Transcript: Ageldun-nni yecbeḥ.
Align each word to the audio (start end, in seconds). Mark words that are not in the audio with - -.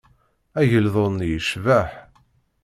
Ageldun-nni 0.59 1.27
yecbeḥ. 1.31 1.89